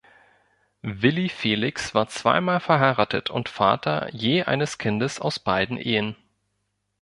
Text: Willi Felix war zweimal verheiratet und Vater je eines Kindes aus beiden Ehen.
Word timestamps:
Willi 0.81 1.29
Felix 1.29 1.93
war 1.93 2.07
zweimal 2.07 2.59
verheiratet 2.59 3.29
und 3.29 3.49
Vater 3.49 4.09
je 4.11 4.41
eines 4.41 4.79
Kindes 4.79 5.21
aus 5.21 5.37
beiden 5.37 5.77
Ehen. 5.77 6.15